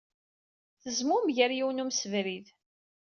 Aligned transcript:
Tezmumeg 0.81 1.37
ɣer 1.39 1.51
yiwen 1.57 1.77
n 1.81 1.83
wemsebrid. 1.83 2.47